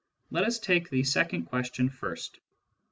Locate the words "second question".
1.03-1.87